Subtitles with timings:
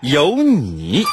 [0.00, 1.04] 有你。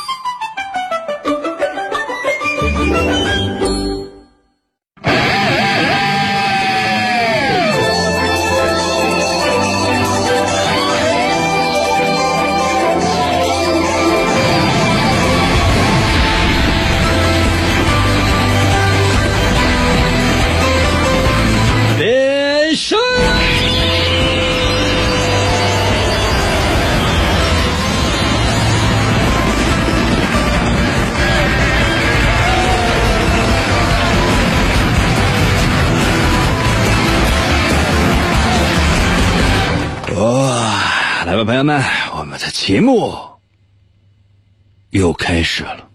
[41.56, 41.82] 朋友们，
[42.18, 43.16] 我们的节目
[44.90, 45.88] 又开始了。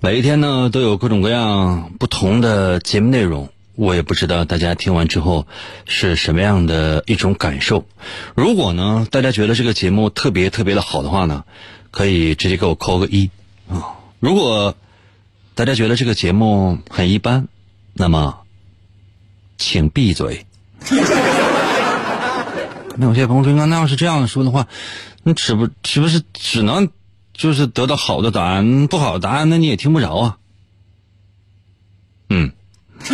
[0.00, 5.46] 每一天呢，都有各种各样不同的节目内容，我也不知道大家听完之后
[5.84, 7.84] 是什么样的一种感受。
[8.34, 11.44] 如果呢，大家觉得这个节目特别特别的好的话呢，
[11.90, 13.28] 可以直接给我扣个一
[13.68, 13.98] 啊。
[14.20, 14.74] 如果
[15.54, 17.46] 大家觉得这个节目很一般，
[17.92, 18.38] 那么
[19.58, 20.46] 请闭嘴。
[22.98, 24.66] 那有些朋友说，那要是这样说的话，
[25.22, 26.88] 那岂不岂不是只能
[27.34, 30.38] 就是得到好的答案，不好的答案，那你也听不着啊。
[32.28, 32.52] 嗯，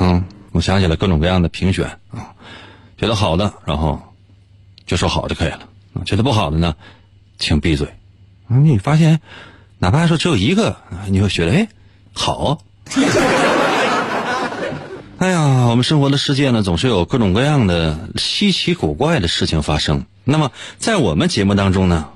[0.00, 2.34] 嗯，我想起了各种各样的评选啊，
[2.98, 4.02] 觉得好的，然后
[4.84, 5.60] 就说好就可以了；
[6.04, 6.74] 觉得不好的呢，
[7.38, 7.88] 请闭嘴。
[8.48, 9.20] 你发现，
[9.78, 10.76] 哪怕说只有一个，
[11.08, 11.68] 你会觉得哎
[12.12, 12.62] 好。
[15.18, 20.04] 哎呀，我们生活的世界呢，总是有各种各样的稀奇古怪的事情发生。
[20.24, 22.10] 那么，在我们节目当中呢，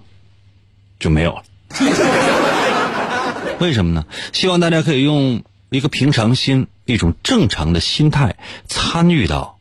[0.99, 1.43] 就没有了。
[3.59, 4.05] 为什么呢？
[4.35, 9.59] 希望大家可以用一个平常心、一种正常的心态参与到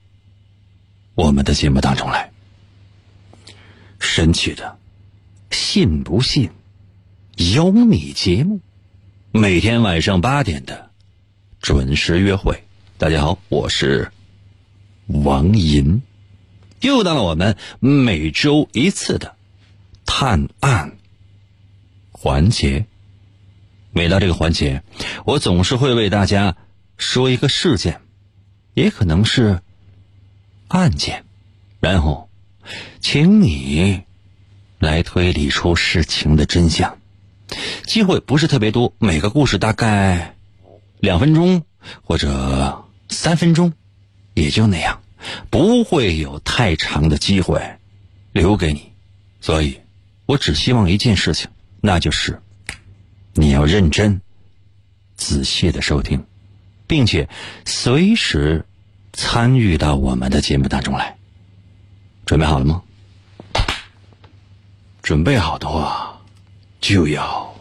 [1.15, 2.31] 我们的节目当中来。
[4.01, 4.77] 神奇的，
[5.49, 6.49] 信不信？
[7.37, 8.59] 有你节目，
[9.31, 10.89] 每天晚上八点的
[11.61, 12.65] 准时约会。
[12.99, 14.11] 大家好，我是
[15.07, 16.01] 王银，
[16.81, 19.37] 又到了我们每周一次的
[20.05, 20.97] 探案
[22.11, 22.85] 环节。
[23.93, 24.83] 每到这个环节，
[25.23, 26.57] 我总是会为大家
[26.97, 28.01] 说一个事件，
[28.73, 29.61] 也可能是
[30.67, 31.23] 案件，
[31.79, 32.29] 然后
[32.99, 34.03] 请你
[34.77, 36.97] 来推理出事情的真相。
[37.85, 40.35] 机会不是特别多，每个故事大概
[40.99, 41.63] 两分钟
[42.03, 42.83] 或者。
[43.09, 43.73] 三分钟，
[44.33, 45.01] 也就那样，
[45.49, 47.61] 不会有太长的机会
[48.31, 48.91] 留给你，
[49.41, 49.79] 所以，
[50.25, 51.49] 我只希望一件事情，
[51.81, 52.41] 那就是
[53.33, 54.21] 你要认真、
[55.15, 56.23] 仔细的收听，
[56.87, 57.27] 并且
[57.65, 58.65] 随时
[59.13, 61.17] 参与到我们的节目当中来。
[62.25, 62.83] 准备好了吗？
[65.01, 66.21] 准备好的话，
[66.79, 67.55] 就要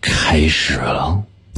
[0.00, 1.24] 开始了。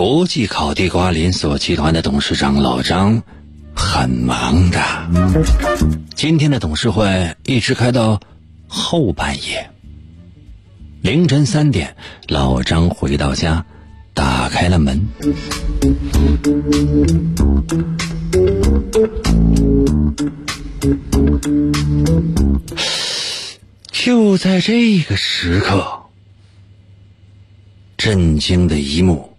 [0.00, 3.22] 国际烤地瓜连锁集团的董事长老张
[3.76, 4.80] 很忙的，
[6.14, 8.18] 今天的董事会一直开到
[8.66, 9.70] 后半夜。
[11.02, 11.94] 凌晨三点，
[12.28, 13.66] 老张回到家，
[14.14, 15.06] 打开了门。
[23.92, 25.86] 就在这个时刻，
[27.98, 29.29] 震惊的一幕。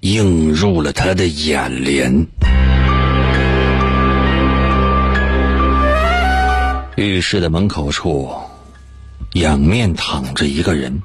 [0.00, 2.26] 映入了他的眼帘。
[6.96, 8.32] 浴室的门口处，
[9.34, 11.02] 仰面躺着一个人，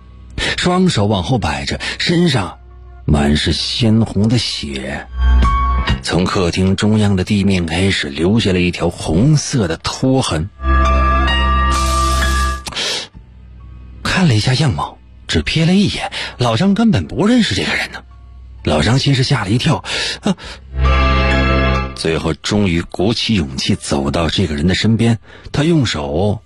[0.58, 2.58] 双手往后摆着，身上
[3.06, 5.08] 满是鲜红的血，
[6.02, 10.50] 从客厅中央的地面开始留下了一条红色的拖痕。
[14.04, 14.98] 看了一下样貌，
[15.28, 18.04] 只瞥了一眼，老张根本不认识这个人呢。
[18.64, 19.84] 老张先是吓了一跳，
[20.22, 20.36] 啊，
[21.96, 25.20] 最后终于鼓起勇气走到这个人的身边，
[25.52, 26.42] 他用手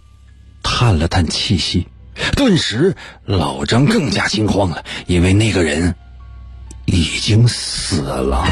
[0.64, 1.88] 探了探气息，
[2.36, 5.94] 顿时老张更加惊慌了，因为那个人
[6.86, 8.46] 已经死了。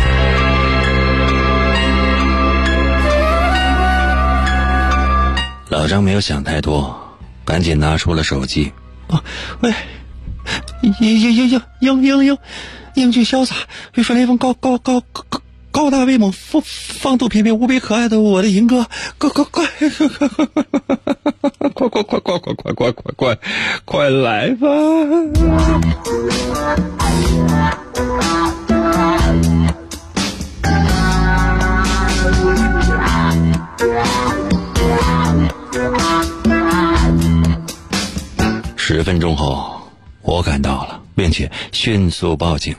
[5.69, 6.95] 老张没有想太多，
[7.43, 8.71] 赶紧拿出了手机。
[9.07, 9.23] 啊，
[9.61, 9.73] 喂，
[10.83, 12.37] 英英英英英英英。
[12.95, 13.55] 英俊潇洒，
[13.93, 18.87] 玉树临风，高高高高高大威猛，风风度翩翩，无比可爱的我的银哥，
[19.17, 19.65] 快快快，
[21.73, 23.37] 快快快快快快快快快
[23.83, 24.67] 快来吧！
[38.77, 39.74] 十分钟后，
[40.25, 41.03] 我赶到了。
[41.15, 42.75] 并且迅速报警。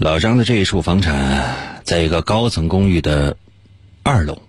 [0.00, 3.36] 老张的这一处房产在一个高层公寓的
[4.02, 4.40] 二楼。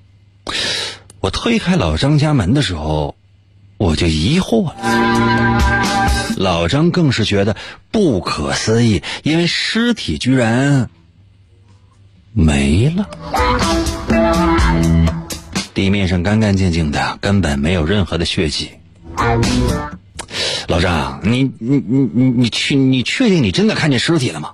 [1.19, 3.15] 我推开老张家门的时候，
[3.77, 5.61] 我就疑惑了。
[6.37, 7.55] 老张更是觉得
[7.91, 10.89] 不可思议，因为尸体居然
[12.31, 13.09] 没了，
[15.73, 18.71] 地面上干干净净的，根本没有任何的血迹。
[20.67, 24.53] 老张，你你你你你确你确定你真的看见尸体了吗？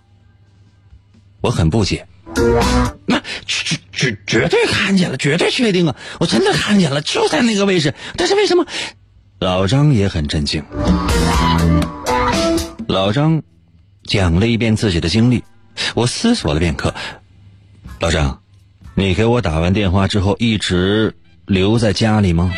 [1.42, 2.08] 我很不解。
[3.06, 5.96] 那绝绝绝对看见了，绝对确定啊！
[6.20, 7.94] 我真的看见了，就在那个位置。
[8.16, 8.66] 但是为什么？
[9.40, 10.64] 老张也很震惊。
[12.88, 13.42] 老张
[14.04, 15.44] 讲了一遍自己的经历，
[15.96, 16.94] 我思索了片刻。
[18.00, 18.42] 老张，
[18.96, 21.14] 你给我打完电话之后一直
[21.46, 22.52] 留在家里吗？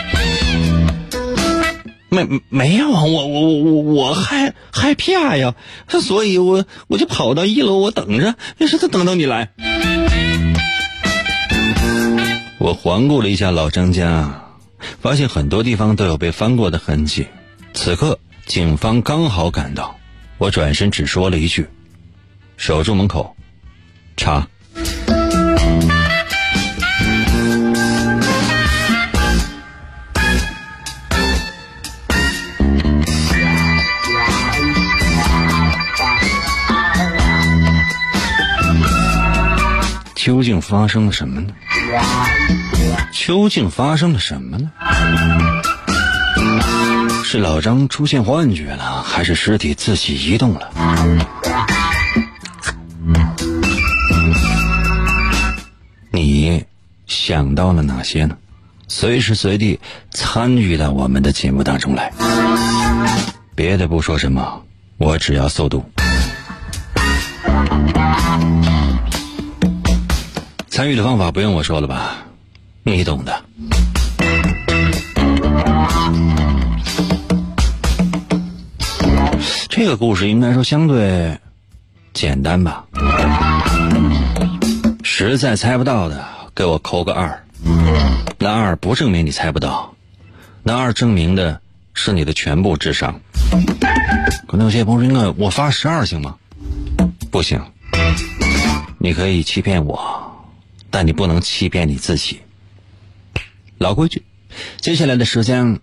[2.24, 5.54] 没没有啊，我我我我我害害怕呀，
[5.90, 9.52] 所以我我就跑到一楼，我等着，也是他等到你来。
[12.58, 14.46] 我环顾了一下老张家，
[15.02, 17.28] 发现很多地方都有被翻过的痕迹。
[17.74, 19.96] 此刻警方刚好赶到，
[20.38, 21.68] 我转身只说了一句
[22.58, 23.36] ：“守住门口，
[24.18, 24.48] 查。”
[40.26, 41.54] 究竟发生了什么呢？
[43.12, 44.72] 究竟发生了什么呢？
[47.24, 50.72] 是老张出现幻觉了，还是尸体自己移动了？
[56.10, 56.66] 你
[57.06, 58.36] 想到了哪些呢？
[58.88, 59.80] 随时随地
[60.10, 62.12] 参与到我们的节目当中来。
[63.54, 64.64] 别的不说什么，
[64.98, 65.88] 我只要速度。
[70.76, 72.18] 参与的方法不用我说了吧，
[72.84, 73.46] 你懂的。
[79.70, 81.40] 这个故事应该说相对
[82.14, 82.84] 简单吧。
[85.02, 87.42] 实在猜不到的，给我扣个二。
[88.38, 89.96] 那二不证明你猜不到，
[90.62, 91.62] 那二证明的
[91.94, 93.18] 是你的全部智商。
[94.46, 96.36] 可能有些朋友说：“那我发十二行吗？”
[97.32, 97.62] 不行，
[98.98, 100.35] 你可以欺骗我。
[100.96, 102.40] 但你不能欺骗你自己。
[103.78, 104.24] 老规矩，
[104.80, 105.82] 接下来的时间，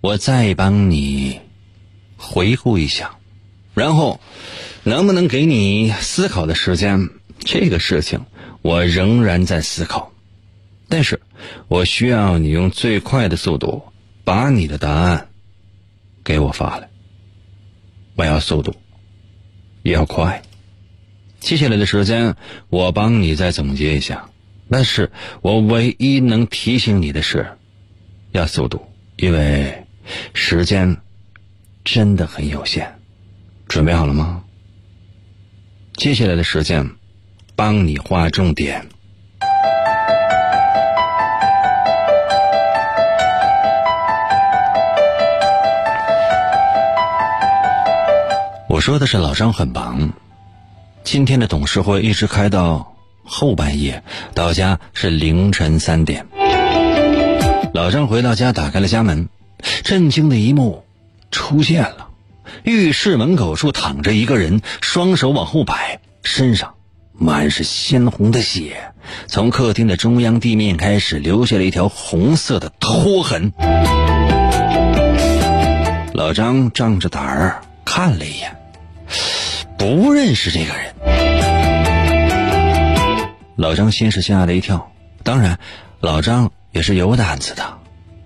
[0.00, 1.40] 我再帮你
[2.16, 3.18] 回顾一下，
[3.74, 4.18] 然后
[4.82, 7.10] 能不能给你思考的时间？
[7.40, 8.24] 这个事情
[8.62, 10.10] 我仍然在思考，
[10.88, 11.20] 但是
[11.68, 13.82] 我需要你用最快的速度
[14.24, 15.28] 把你的答案
[16.24, 16.88] 给我发来。
[18.16, 18.74] 我要速度，
[19.82, 20.42] 也要快。
[21.42, 22.36] 接下来的时间，
[22.70, 24.24] 我帮你再总结一下。
[24.70, 25.10] 但是
[25.42, 27.44] 我唯一能提醒你的是，
[28.30, 28.80] 要速度，
[29.16, 29.84] 因为
[30.34, 30.96] 时间
[31.84, 32.94] 真的很有限。
[33.66, 34.44] 准备好了吗？
[35.96, 36.88] 接下来的时间，
[37.56, 38.86] 帮你划重点。
[48.68, 50.10] 我说的是老张很忙。
[51.04, 52.94] 今天的董事会一直开到
[53.24, 54.02] 后半夜，
[54.34, 56.26] 到家是凌晨三点。
[57.74, 59.28] 老张回到家，打开了家门，
[59.82, 60.84] 震惊的一幕
[61.30, 62.08] 出现了：
[62.62, 66.74] 浴室门口处躺着一个人，双手往后摆，身上
[67.12, 68.76] 满是鲜红的血，
[69.26, 73.52] 从客厅的中央地面开始留下了一条红色的拖痕。
[76.14, 78.56] 老张仗着胆儿看了一眼，
[79.82, 80.94] 不认识这个人。
[83.56, 84.92] 老张先是吓了一跳，
[85.24, 85.58] 当然，
[85.98, 87.78] 老张也是有胆子的。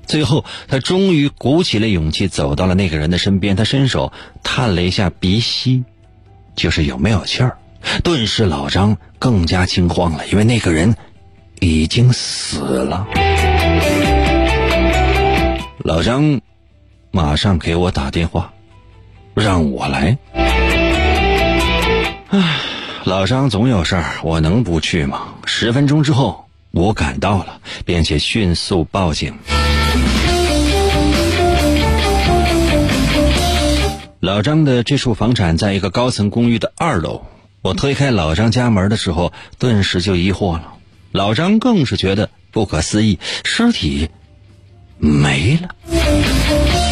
[0.07, 3.57] 最后，他终于鼓起了勇气，走到了那个人的身边。
[3.57, 5.83] 他伸手探了一下鼻息，
[6.55, 7.57] 就是有没有气儿。
[8.05, 10.95] 顿时，老张更加惊慌了，因为那个人
[11.61, 13.07] 已经死了。
[15.79, 16.39] 老张
[17.11, 18.53] 马上给我打电话，
[19.35, 20.19] 让我来。
[22.28, 22.59] 唉，
[23.04, 25.28] 老张总有事儿，我能不去吗？
[25.45, 29.33] 十分钟之后，我赶到了，并且迅速报警。
[34.18, 37.25] 老张的这处房产在一个高层公寓的二楼。
[37.62, 40.75] 我推开老张家门的时候，顿时就疑惑了。
[41.12, 44.11] 老张更是觉得不可思议：尸体
[44.99, 45.68] 没了，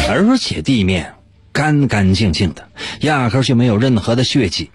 [0.09, 1.13] 而且地面
[1.51, 2.69] 干干净净的，
[3.01, 4.71] 压根就没有任何的血迹。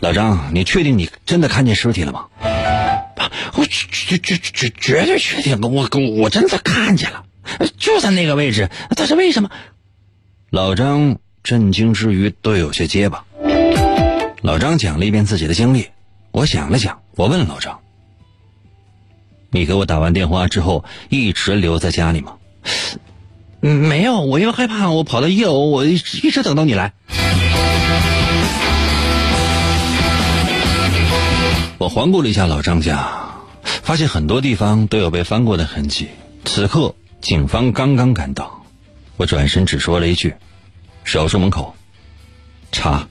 [0.00, 2.26] 老张，你确定你真的看见尸体了吗？
[3.54, 7.24] 我绝绝绝绝对确定，我我真的看见了。
[7.76, 9.50] 就在那个位置，但是为什么？
[10.50, 13.24] 老张震惊之余都有些结巴。
[14.42, 15.88] 老张讲了一遍自己的经历，
[16.30, 17.80] 我想了想，我问老张
[19.50, 22.34] ：“你给我打完电话之后一直留在家里吗
[23.62, 26.92] ？”“嗯，没有，我因为害怕，我跑到一楼，我一直等到你来。”
[31.78, 33.30] 我环顾了一下老张家，
[33.62, 36.08] 发现很多地方都有被翻过的痕迹。
[36.44, 36.94] 此刻。
[37.20, 38.62] 警方刚刚赶到，
[39.16, 40.32] 我转身只说了一句
[41.02, 41.74] ：“手术门口，
[42.70, 43.08] 查。”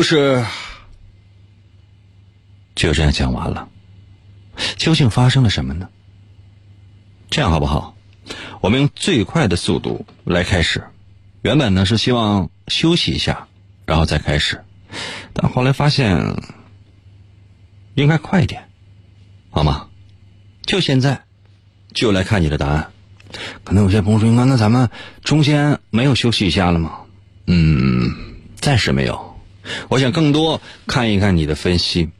[0.00, 0.46] 故事
[2.74, 3.68] 就这样讲完了，
[4.78, 5.90] 究竟发生了什么呢？
[7.28, 7.94] 这样好不好？
[8.62, 10.82] 我们用最快的速度来开始。
[11.42, 13.46] 原本呢是希望休息一下，
[13.84, 14.64] 然后再开始，
[15.34, 16.34] 但后来发现
[17.92, 18.70] 应该快一点，
[19.50, 19.90] 好吗？
[20.62, 21.24] 就现在，
[21.92, 22.90] 就来看你的答案。
[23.64, 24.88] 可能有些朋友说：“那那咱们
[25.22, 27.00] 中间没有休息一下了吗？”
[27.44, 29.29] 嗯，暂时没有。
[29.88, 32.10] 我想更多看一看你的分析，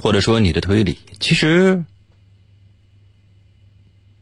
[0.00, 0.98] 或者说你的推理。
[1.20, 1.84] 其实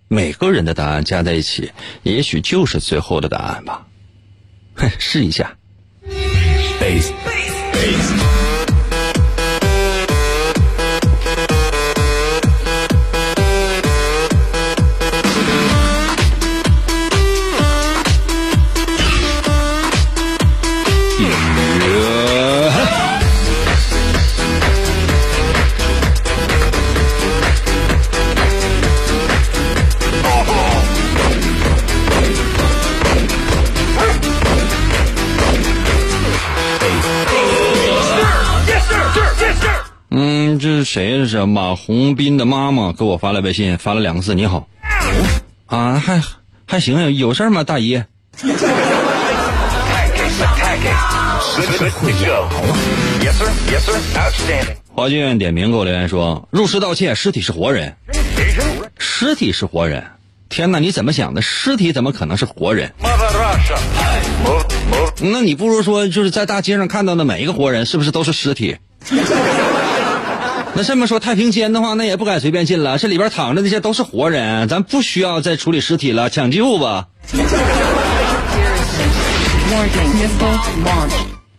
[0.09, 3.87] 每个人的答案加在一起，也许就是最后的答案吧。
[4.75, 5.57] 哼， 试一下。
[40.59, 41.19] 这是谁？
[41.19, 44.69] 这是马红斌的妈妈给我发来微信，发了两个字：“你好。”
[45.67, 46.23] 啊，还
[46.67, 48.03] 还行，有事吗，大姨？
[54.95, 57.97] 华剧院点名给我留言说：“入室盗窃，尸体是活人，
[58.99, 60.05] 尸体是活人。
[60.49, 61.43] 天哪，你怎么想的？
[61.43, 62.93] 尸体怎么可能是活人？
[65.21, 68.77] 那你不如说，就是在大街上看到的每一个活人，是不是都是尸体？”
[70.77, 72.99] 那这么说，太平间的话，那也不敢随便进了。
[72.99, 77.07] 这里边躺着那些都是活人，咱不需要再处理尸体了，抢救吧。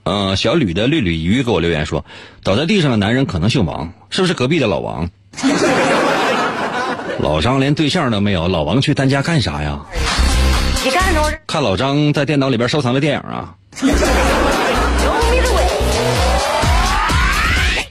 [0.04, 2.06] 嗯，小吕的绿鲤鱼给我留言说，
[2.44, 5.10] 倒在地上的男人可能姓王，是不是隔壁的老王？
[7.20, 9.80] 老张连对象都没有，老王去他家干啥呀？
[11.48, 13.56] 看老张在电脑里边收藏的电影啊。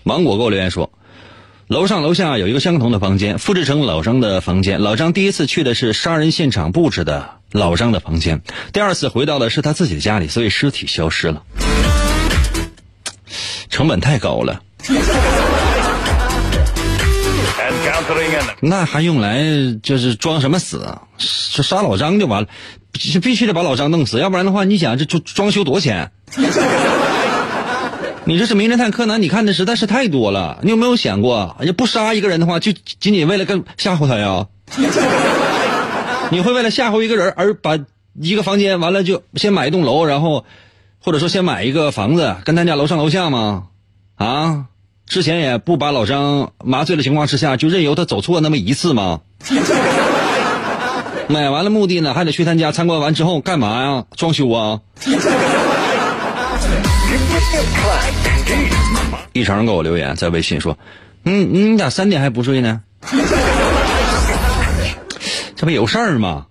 [0.05, 0.89] 芒果给我留言说。
[1.69, 4.81] 楼上楼下有一个相同的房间，复制成老张的房间。
[4.81, 8.41] 老张第一次去的是杀人现场布置的老张的房间，
[8.73, 11.43] 第二次回到的是他自己的家里，所以尸体消失了。
[13.69, 14.63] 成本太高了。
[18.61, 19.43] 那还用来
[19.83, 20.97] 就是装什么死？
[21.19, 22.49] 是杀老张就完了，
[22.93, 26.13] 必必须得把老张弄死，要不然的话，你想这装装修多少钱？
[28.29, 30.59] 你这是名侦探柯南，你看的实在是太多了。
[30.63, 34.49] 你有没有想过，要不杀一个人的话，就仅仅为了跟吓唬他呀？
[36.33, 37.79] 你会为了吓唬一个人而把
[38.21, 40.45] 一个房间完了就先买一栋楼，然后
[40.99, 43.69] 或者说先买一个房子跟他家楼上楼下吗？
[44.17, 44.65] 啊？
[45.07, 49.21] 之前也不把老张麻醉的情况之下，就任由他走错那么一次吗？
[51.31, 54.05] 买完了目的呢，还得去他家参观完之后干嘛呀？
[54.17, 54.81] 装修啊？
[59.33, 60.79] 一成给我留言在微信说
[61.25, 62.81] ：“嗯，你咋三点还不睡呢？
[65.55, 66.47] 这不有事儿吗？”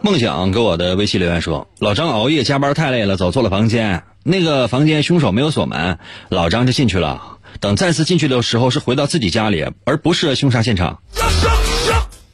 [0.00, 4.02] 梦想给我的微信留言说：“老张熬夜加班太累了，走错了房间。
[4.24, 7.38] 那个房间凶手没有锁门，老张就进去了。
[7.60, 11.00] 等再次进去的时候，是回到自己家里，而不是凶杀现场。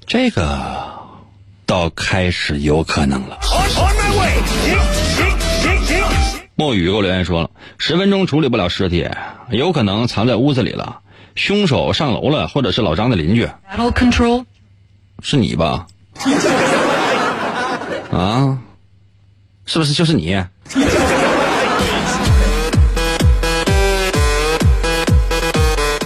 [0.06, 0.88] 这个
[1.68, 3.38] 倒开始有可能了。”
[6.56, 9.06] 墨雨给我留言说了：“十分钟处理不了尸体，
[9.50, 11.00] 有可能藏在屋子里了。
[11.37, 13.46] 凶手上楼了，或者是老张的邻居。
[15.22, 15.87] 是你吧？”
[18.10, 18.58] 啊，
[19.66, 20.42] 是不是就是你？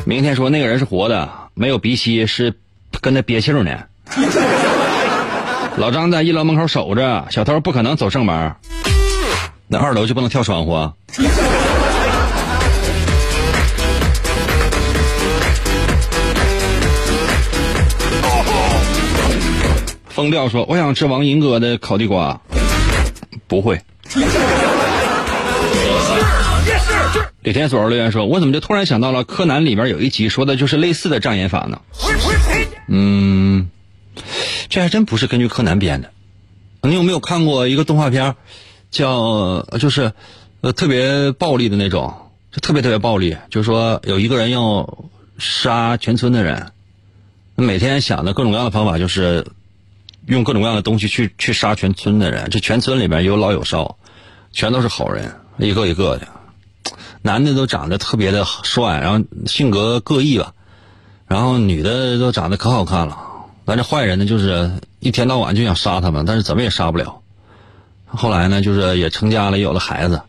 [0.04, 2.52] 明天说那个人是活的，没有鼻息，是
[3.00, 3.78] 跟他憋气呢。
[5.76, 8.54] 老张在一楼门口守着，小偷不可能走正门，
[9.66, 10.92] 那二楼就不能跳窗户啊？
[20.08, 22.38] 疯掉说：“我想吃王银哥的烤地瓜。”
[23.48, 23.80] 不会。
[27.40, 31.80] 李天锁留言说：“我怎么就突然想到了柯南里边有一集说的就是类似的障眼法呢？”
[32.88, 33.70] 嗯，
[34.68, 36.10] 这还真不是根据柯南编的。
[36.82, 38.34] 你有没有看过一个动画片，
[38.90, 40.12] 叫就是
[40.60, 42.14] 呃特别暴力的那种，
[42.50, 45.06] 就特别特别暴力，就是说有一个人要
[45.38, 46.72] 杀全村的人，
[47.54, 49.46] 每天想的各种各样的方法就是。
[50.26, 53.98] 用各种各样的东西去去杀全村的人，这全村里面有老有少，
[54.52, 56.28] 全都是好人，一个一个的，
[57.22, 60.54] 男的都长得特别的帅，然后性格各异吧，
[61.26, 63.18] 然后女的都长得可好看了，
[63.64, 64.70] 但这坏人呢，就是
[65.00, 67.20] 一天到晚就想杀他们，但是怎么也杀不了。
[68.06, 70.20] 后来呢，就是也成家了，有了孩子，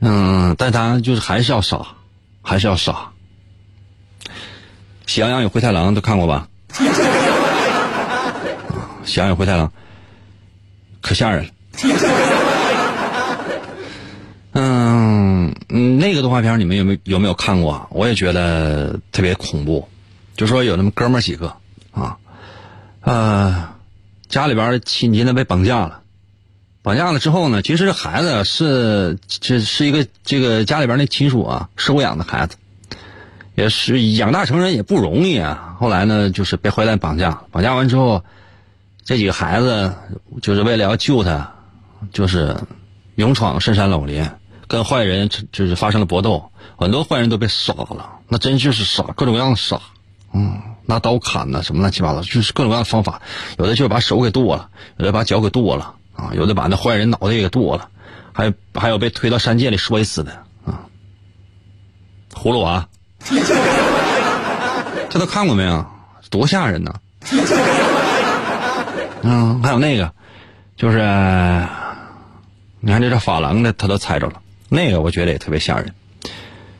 [0.00, 1.80] 嗯，但他就是还是要杀，
[2.42, 2.94] 还是要杀。
[5.06, 6.46] 喜羊羊与灰太狼都看过吧？
[9.04, 9.72] 喜羊羊与灰太狼，
[11.00, 11.50] 可吓人了。
[14.54, 17.86] 嗯嗯，那个动画片你们有没有有没有看过？
[17.90, 19.88] 我也觉得特别恐怖。
[20.36, 21.54] 就说有那么哥们儿几个
[21.90, 22.16] 啊，
[23.02, 23.68] 呃，
[24.28, 26.00] 家里边亲戚呢被绑架了，
[26.82, 32.56] 绑架了之后呢，其实这孩子是这是一个这个家里边那亲属啊收养的孩子，
[33.54, 35.76] 也是养大成人也不容易啊。
[35.78, 38.24] 后来呢，就是被坏蛋绑架，绑架完之后。
[39.04, 39.92] 这几个孩子
[40.42, 41.52] 就是为了要救他，
[42.12, 42.56] 就是
[43.16, 44.24] 勇闯深山老林，
[44.68, 49.80] 跟坏人就是发生了搏斗，很多坏人都被杀了，那真就是杀，各种各样的杀，
[50.32, 53.20] 嗯，拿刀砍呐，什么乱七八糟，就是各种各样的方法，
[53.58, 57.88] 有的就把手给剁了，有的把脚给剁了，啊，有的把那坏人脑袋也给剁了，
[58.32, 60.32] 还有还有被推到山涧里摔死的，
[60.64, 60.86] 啊，
[62.34, 62.88] 葫芦娃，
[65.08, 65.84] 这都看过没有？
[66.30, 66.94] 多吓人呐！
[69.20, 70.10] 嗯，还有那个，
[70.76, 70.98] 就是
[72.80, 74.40] 你看这这发廊的，他都猜着了。
[74.70, 75.92] 那个我觉得也特别吓人。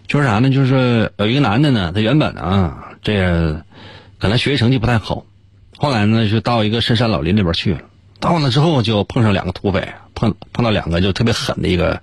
[0.08, 0.48] 就是啥呢？
[0.48, 3.62] 就是有一个男的呢，他原本啊，这个
[4.22, 5.24] 可能学习成绩不太好，
[5.76, 7.80] 后来呢就到一个深山老林里边去了。
[8.20, 12.00] 到那之后就碰上两个土匪，碰碰到两个就特别狠的一个，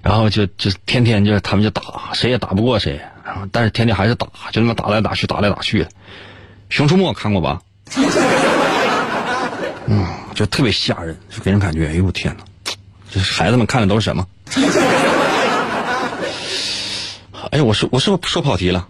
[0.00, 1.82] 然后就就天天就他们就打，
[2.14, 5.90] 谁也打不过谁，然后但是天天还是打，就那么打来打去，打来打去的。
[6.70, 7.60] 熊出没看过吧？
[9.84, 12.44] 嗯，就特别吓人，就给人感觉，哎呦我天哪！
[13.10, 14.26] 这孩子们看的都是什么？
[17.50, 18.88] 哎呀，我说我是不是说跑题了？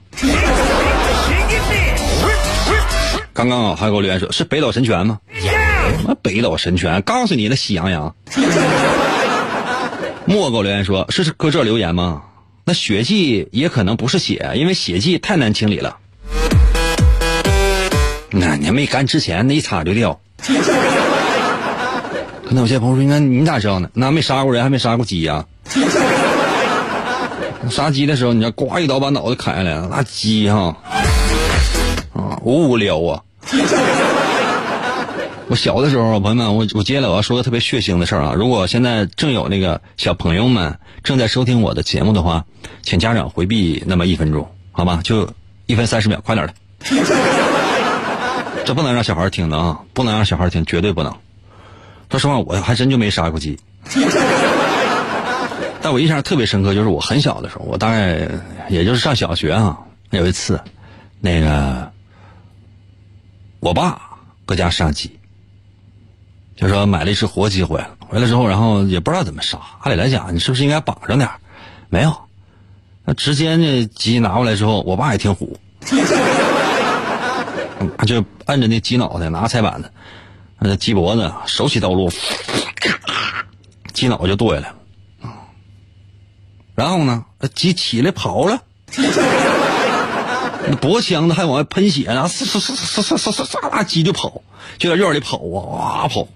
[3.33, 5.19] 刚刚啊，还给我留言说，是北斗神拳吗？
[5.33, 7.01] 什么北斗神拳？
[7.03, 8.15] 告诉你那喜羊羊。
[10.27, 12.23] 莫给我留言说，是搁这留言吗？
[12.65, 15.97] 那血迹也可能不是血，因为血迹太难清理了。
[18.31, 20.21] 那你没干之前，那一擦就掉。
[22.47, 23.89] 可能有些朋友说，你看你咋知道呢？
[23.95, 25.45] 那没杀过人，还没杀过鸡呀、
[27.71, 30.77] 杀鸡的时候，你这呱一刀把脑袋砍下来了，那鸡哈啊
[32.43, 33.23] 无无聊啊！
[35.49, 38.35] 我小的时候，朋友们，我我接下来我要说个特别血腥的事儿啊！
[38.37, 42.45] 如果现在正有那个小朋友们正在收听我的节目的话，
[42.83, 45.01] 请家长回避那么一分钟，好吗？
[45.03, 45.29] 就
[45.67, 46.55] 一分三十秒，快点的。
[48.65, 49.81] 这不能让小孩听的啊！
[49.93, 51.13] 不能让小孩听，绝对不能。
[52.11, 53.59] 说实话，我还真就没杀过鸡。
[55.83, 58.29] 但我印象特别深刻，就是我很小的时候，我大概
[58.69, 59.79] 也就是上小学啊，
[60.11, 60.61] 有一次，
[61.21, 61.91] 那个
[63.61, 64.01] 我爸
[64.47, 65.19] 搁家杀鸡，
[66.57, 69.59] 就说买了一只活鸡回来，回来之后，然后也不知道怎么杀。
[69.81, 71.29] 按理来讲，你是不是应该绑上点
[71.91, 72.17] 没有，
[73.05, 75.59] 那直接那鸡拿过来之后，我爸也挺虎，
[78.07, 79.93] 就按着那鸡脑袋，拿菜板子，
[80.59, 82.11] 那鸡脖子，手起刀落，
[83.93, 84.77] 鸡脑袋就剁下来了。
[86.75, 88.63] 然后呢，鸡起来跑了，
[90.69, 94.43] 那 脖腔子还往外喷血呢，唰唰唰唰唰唰唰唰，鸡就跑，
[94.79, 96.29] 就在院里跑啊，哇跑，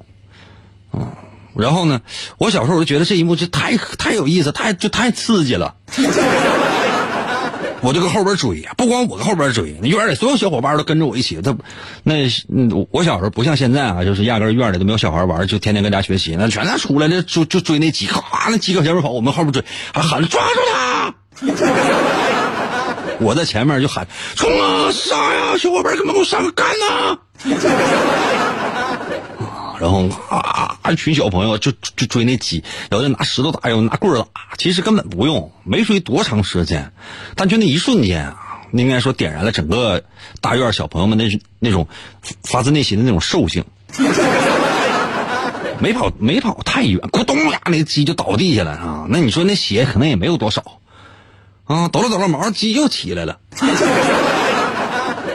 [0.93, 1.13] 嗯，
[1.57, 2.01] 然后呢，
[2.39, 5.75] 我小时候我就觉得这一幕就太太有意思，太就太刺激了，
[7.81, 11.55] 我就搁后边追呀，不光我搁后边追，那院里所有小伙伴都跟着我一起，他
[12.03, 12.15] 那
[12.91, 21.15] 我小时候不像现在啊，就是压根院里都没有小孩玩，就天天搁家学习，那全他出来那就就追那鸡，咔那鸡搁前面跑，我们后边追，还喊着抓住他。
[23.21, 27.19] 我在前面就喊冲啊杀呀，小伙伴给我杀个干呐！
[29.39, 34.27] 啊然后啊，一群小朋友就就追那鸡，有的拿石头打，有拿棍儿打。
[34.57, 36.93] 其实根本不用，没追多长时间，
[37.35, 40.05] 但就那一瞬间啊，应该说点燃了整个
[40.41, 41.89] 大院小朋友们那那种
[42.45, 43.65] 发自内心的那种兽性。
[45.81, 49.07] 没跑没跑太远，咕咚呀，那鸡就倒地下了啊！
[49.09, 50.63] 那你说那血可能也没有多少
[51.67, 53.39] 啊，抖了抖了毛，鸡又起来了。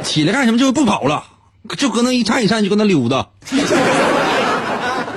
[0.03, 0.57] 起来干什么？
[0.57, 1.23] 就不跑了，
[1.77, 3.27] 就搁那一颤一颤，就搁那溜达。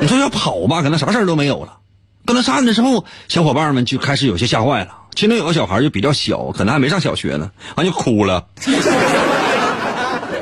[0.01, 1.79] 你说要跑吧，可能啥事儿都没有了。
[2.25, 4.97] 搁那站着之后，小伙伴们就开始有些吓坏了。
[5.15, 8.47] 其中有个小孩就比较小，可能还没上小学呢，完就哭了。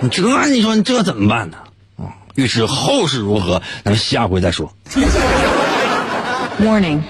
[0.00, 1.56] 你这你说这怎么办呢？
[1.98, 4.72] 啊，欲知后事如何，咱们下回再说。
[6.61, 7.00] Warning.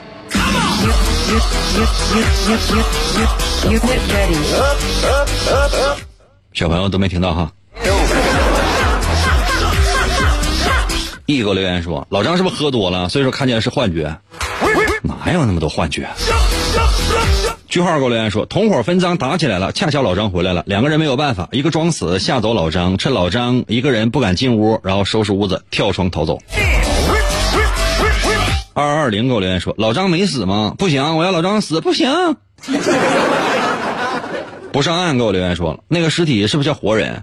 [6.52, 7.52] 小朋友都没听到哈。
[11.26, 13.08] 一哥留言说：“老张是不是喝多了？
[13.08, 14.18] 所以说看见是幻觉？
[15.02, 16.08] 哪有那么多幻觉？”
[17.68, 26.40] 句号给我留言说：“同伙分赃打起来了，恰巧老张回来了，两个人没有办法，一个装死吓走老张，趁老张一个人不敢进屋，然后收拾屋子，跳窗逃走。”
[28.80, 30.74] 二二零给我留言说：“老张没死吗？
[30.78, 32.08] 不行，我要老张死，不行。”
[34.72, 37.22] 不上岸给我留言说，那个尸体是不是叫活人？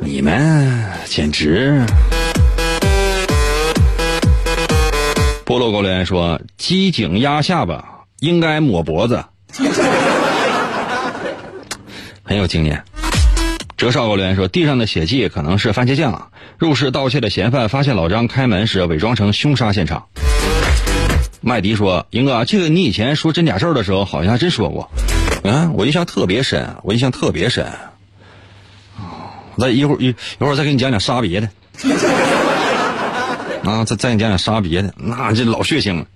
[0.00, 1.80] 你们简直！
[5.46, 7.82] 菠萝给我留言说，机颈压下巴
[8.20, 9.24] 应该抹脖子，
[12.22, 12.82] 很有经验。
[13.82, 16.30] 哲少国留言说，地上的血迹可能是番茄酱。
[16.56, 20.06] 入室盗窃的嫌犯发现老张开门时伪装成凶杀现场。
[21.40, 24.88] 麦迪说：“英哥，这个你以前说真假事儿的时候，好像还真说过。
[25.42, 27.66] 嗯，我印象特别深，我印象特别深。
[29.00, 31.48] 我再一会儿一一会儿再给你讲讲杀别的。
[33.68, 36.06] 啊，再再给你讲讲杀别的，那这老血腥了。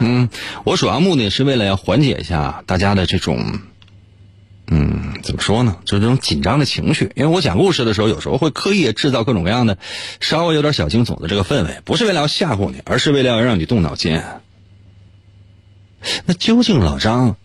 [0.00, 0.28] 嗯，
[0.64, 3.58] 我主要目的是为了要缓解一下大家的这种，
[4.66, 5.76] 嗯，怎么说呢？
[5.84, 7.12] 就是这种紧张的情绪。
[7.14, 9.78] 因为我讲故事的时候，有时候会刻意制造各种各样的
[10.20, 14.20] 稍微有点小惊悚的这个氛围，不是为了要吓唬你，而是为了要让你动脑筋。
[16.26, 17.36] 那究竟老张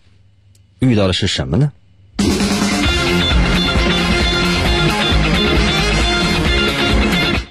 [0.80, 1.72] 遇到的是什么呢？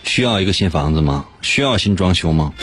[0.03, 1.25] 需要一个新房子吗？
[1.41, 2.53] 需要新装修吗？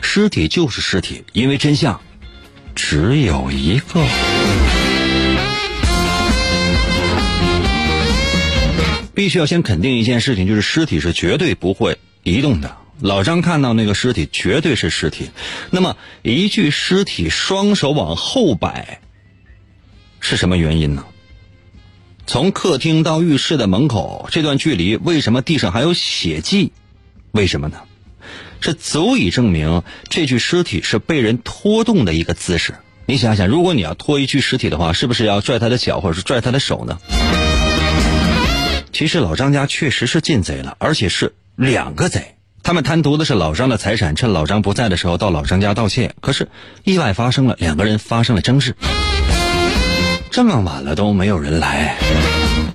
[0.00, 2.00] 尸体就是尸体，因为真相
[2.74, 4.04] 只有一个。
[9.18, 12.76] 必须要先肯定一件事情，就是尸体是绝对不会移动的。
[13.00, 15.30] 老张看到那个尸体绝对是尸体，
[15.72, 19.00] 那么一具尸体双手往后摆，
[20.20, 21.04] 是什么原因呢？
[22.28, 26.70] 从客厅到浴室的门口这段距离，为什么地上还有血迹？
[27.32, 27.78] 为什么呢？
[28.60, 32.76] 这足以证明这具尸体是被人拖动的一个姿势。
[33.06, 37.00] 你想想，如果你要拖一具尸体的话，是不是要拽他的脚或者是拽他的手呢？
[38.92, 46.12] 其实老张家确实是进贼了，而且是两个贼，他们贪图的是老张的财产，趁老张不在的时候到老张家盗窃。
[46.20, 46.48] 可是
[46.84, 48.74] 意外发生了，两个人发生了争执。
[50.30, 51.96] 这么晚了都没有人来，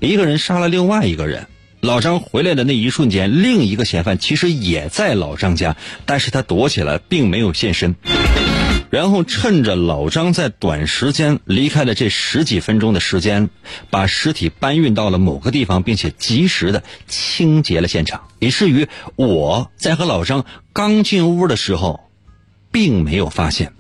[0.02, 1.48] 一个人杀了另外一个人。
[1.82, 7.96] 老张回来的那一瞬间，另一个嫌犯其实也在老张家，但是他躲起来，并没有现身。
[8.94, 13.50] 然后趁着老张在短时间离开了这十几分钟的时间，
[13.90, 22.02] 把尸体搬运到了某个地方，并且及时的清洁了现场，以至于我在和老张刚进屋的时候，
[22.72, 23.74] 并没有发现。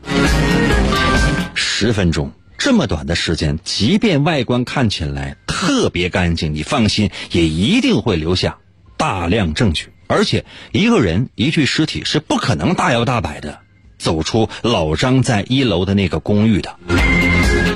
[1.53, 8.57] 十分钟这么短的时间，即便外观看起来特别干净，你放心，也一定会留下
[8.97, 9.89] 大量证据。
[10.07, 13.59] 而且一个人一具尸体是不可能大摇大摆的。
[13.97, 16.77] 走出老张在一楼的那个公寓的，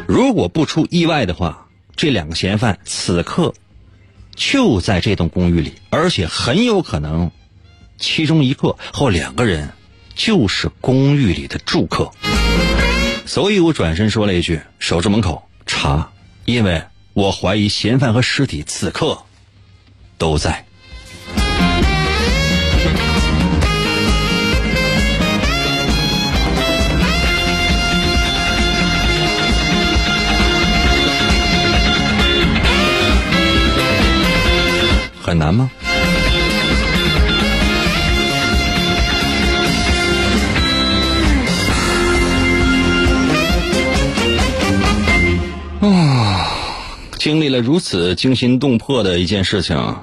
[0.07, 3.53] 如果不出意外的话，这两个嫌犯此刻
[4.35, 7.31] 就在这栋公寓里，而且很有可能，
[7.97, 9.71] 其中一个或两个人
[10.15, 12.11] 就是公寓里的住客。
[13.25, 16.11] 所以我转身说了一句：“守住门口查，
[16.45, 19.23] 因为我怀疑嫌犯和尸体此刻
[20.17, 20.65] 都在。”
[35.27, 35.69] 很难吗？
[45.81, 46.47] 啊，
[47.19, 49.97] 经历了如此惊心动魄的一件事情，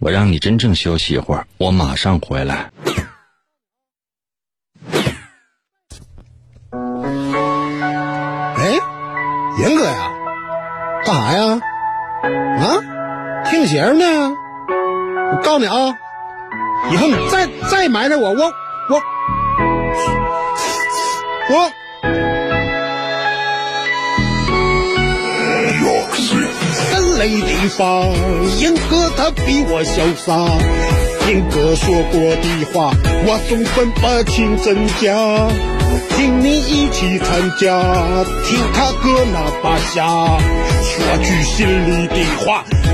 [0.00, 2.72] 我让你真正休息一会儿，我马上回来。
[8.56, 8.72] 哎，
[9.60, 10.10] 严哥呀，
[11.04, 11.60] 干啥呀？
[13.60, 13.62] 啊？
[13.62, 14.34] 听节呢？
[15.32, 15.94] 我告诉你啊，
[16.90, 18.52] 以后你再再埋汰我，我
[18.88, 19.02] 我
[21.50, 21.70] 我。
[26.92, 28.08] 人类地方，
[28.58, 30.32] 英哥他比我潇洒。
[31.28, 32.90] 英哥说过的话，
[33.26, 35.14] 我总分不清真假。
[36.16, 37.26] 请你一起参
[37.58, 37.82] 加，
[38.46, 40.06] 听他哥那把下，
[40.82, 42.64] 说句心里的话。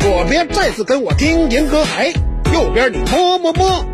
[0.00, 2.12] 左边再次跟我听严歌，哎，
[2.52, 3.84] 右边你么么么，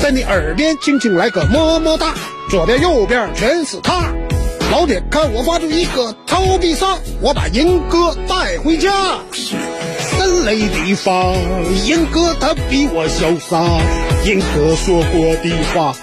[0.00, 2.14] 在你耳边轻轻来个么么哒。
[2.48, 4.12] 左边右边全是他，
[4.70, 9.18] 老铁看我发出一个超必杀，我把银哥带回家。
[10.18, 11.34] 人类地方，
[11.84, 13.60] 银哥他比我潇洒，
[14.24, 15.94] 银哥说过的话，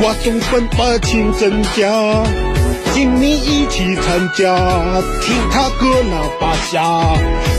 [0.00, 2.57] 我总分不清真假。
[2.98, 4.56] 请你一起参加，
[5.20, 6.82] 听他哥那把下，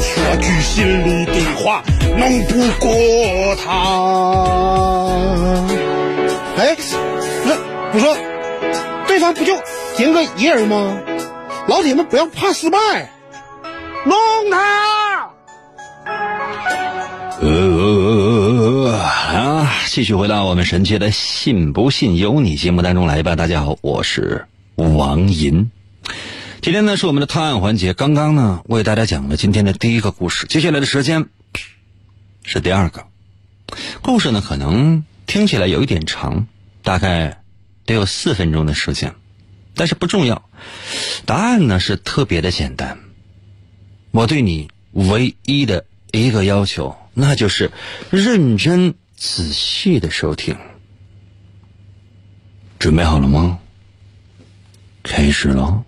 [0.02, 1.82] 说句心里的话，
[2.18, 3.72] 弄不过他。
[6.58, 6.76] 哎，
[7.46, 7.56] 那
[7.94, 8.18] 我说，
[9.08, 9.54] 对方不就
[9.96, 10.98] 田哥一人吗？
[11.70, 12.78] 老铁们不要怕失败，
[14.06, 14.18] 弄
[14.52, 15.30] 他！
[17.40, 23.38] 呃啊，继续回到我们神奇的“信不信由你”节目当中来吧。
[23.38, 24.46] 大家好，我是。
[24.80, 25.72] 王银，
[26.62, 27.94] 今天呢是我们的探案环节。
[27.94, 31.28] 刚刚呢为大家讲了今天的第一个故事，接下来的时间
[32.44, 33.06] 是第二个
[34.02, 36.48] 故事呢，可能听起来有一点长，
[36.82, 37.44] 大概
[37.86, 39.16] 得有四分钟的时间，
[39.76, 40.50] 但是不重要。
[41.26, 43.00] 答案呢是特别的简单。
[44.12, 47.72] 我对你唯一的一个要求，那就是
[48.12, 50.56] 认真仔细的收听。
[52.80, 53.60] 准备好了吗？
[55.04, 55.84] 开始了。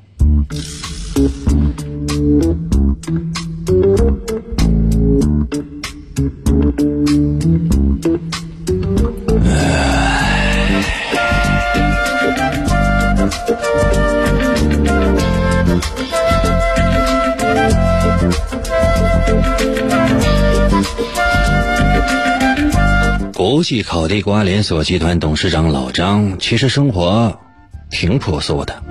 [23.34, 27.39] 国际烤地瓜连锁集团董事长老张，其实生活
[27.91, 28.82] 挺朴素的。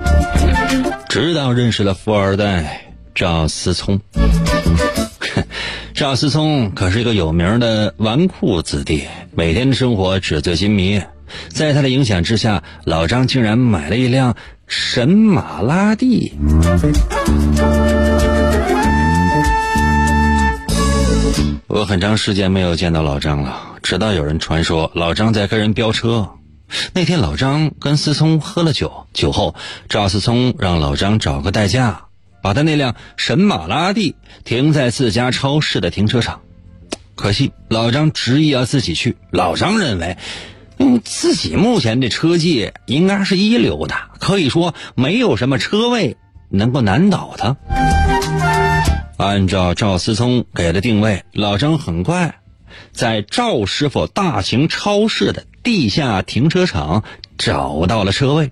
[1.09, 3.99] 直到认识了富二代赵思聪，
[5.93, 9.03] 赵思聪可是一个有名的纨绔子弟，
[9.35, 11.01] 每天的生活纸醉金迷，
[11.49, 14.35] 在他的影响之下，老张竟然买了一辆
[14.67, 16.31] 神马拉蒂。
[21.67, 26.29] 我很长时间没有见到老张了，直到有人传说老张在跟人飙车。
[26.93, 29.55] 那天老张跟思聪喝了酒，酒后
[29.89, 32.05] 赵思聪让老张找个代驾，
[32.41, 36.41] 把他那辆神马拉蒂停在自家超市的停车场。
[37.15, 39.15] 可惜老张执意要自己去。
[39.31, 40.17] 老张认为，
[40.77, 46.17] 嗯，自己目前的车技应该是一流的，可以说没有什么车位
[46.49, 47.55] 能够难倒他。
[49.17, 52.39] 按照赵思聪给的定位，老张很快
[52.91, 57.03] 在赵师傅大型超市的地下停车场
[57.37, 58.51] 找到了车位。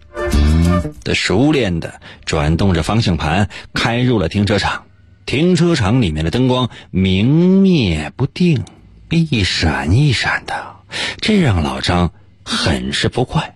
[1.04, 4.86] 他熟练的转动着方向盘，开入了停车场。
[5.26, 8.64] 停车场里面的灯光明灭不定，
[9.10, 10.76] 一闪一闪的，
[11.22, 12.12] 这让老张
[12.44, 13.56] 很是不快。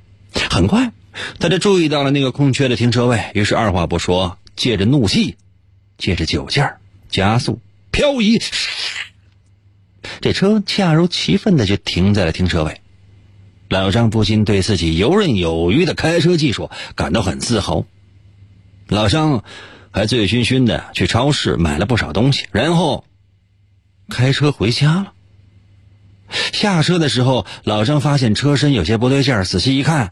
[0.51, 0.91] 很快，
[1.39, 5.35] 他就注意到了那个空缺的停车位，于是二话不说，借着怒气，
[5.97, 6.77] 借着酒劲儿，
[7.09, 8.39] 加速漂移，
[10.21, 12.81] 这车恰如其分的就停在了停车位。
[13.73, 17.85] 老张不禁对自己游刃有余的开车技术感到很自豪。
[18.87, 19.43] 老张。
[19.95, 23.05] 还醉醺醺的去超市买了不少东西，然后
[24.09, 25.13] 开车回家了。
[26.51, 30.11] 下车的时候，老张发现车身有些不对劲儿，仔细一看，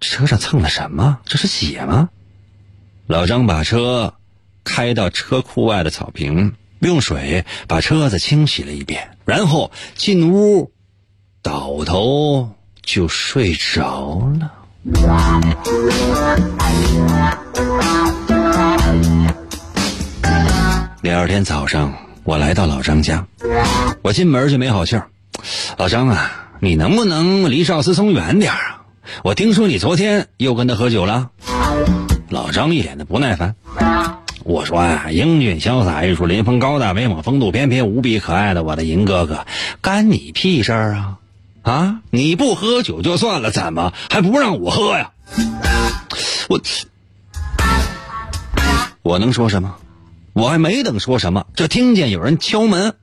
[0.00, 1.18] 车上蹭了什么？
[1.24, 2.10] 这是血吗？
[3.08, 4.14] 老张把车
[4.62, 10.70] 开到车库外的草坪，用水把车子清洗了一遍，然后进屋
[11.42, 12.54] 倒头
[12.88, 14.50] 就睡着了。
[21.02, 21.92] 第二天早上，
[22.24, 23.26] 我来到老张家，
[24.00, 25.06] 我进门就没好气儿。
[25.76, 28.80] 老张啊，你能不能离邵思聪远点啊？
[29.22, 31.28] 我听说你昨天又跟他喝酒了。
[32.30, 33.54] 老张一脸的不耐烦。
[34.44, 39.44] 我说啊，英俊潇洒、玉树临风、高大威猛、风度翩翩、无比可爱的我的银哥哥，
[39.82, 41.18] 干你屁事儿啊！
[41.68, 45.10] 啊，你不喝酒就算了，怎么还不让我喝呀？
[46.48, 46.58] 我，
[49.02, 49.76] 我能说什么？
[50.32, 52.94] 我还没等说什么，就听见有人敲门。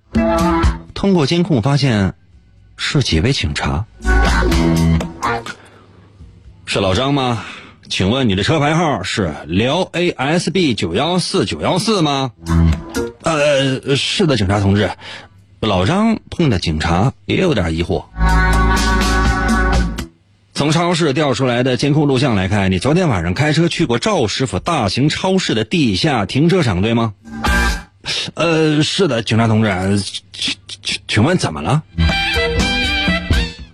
[0.96, 2.16] 通过监控发现，
[2.76, 3.86] 是几位警察。
[6.66, 7.44] 是老张吗？
[7.88, 12.32] 请问你的车牌号是辽 ASB 九幺四九幺四吗？
[13.22, 14.90] 呃，是的，警察同志。
[15.60, 18.06] 老张碰到警察也有点疑惑。
[20.56, 27.14] 从超市调出来的监控录像来看，你昨天晚上开车去过赵师傅大型超市的地下停车场，对吗？
[28.36, 29.70] 呃，是的，警察同志，
[30.32, 31.84] 请请请问怎么了？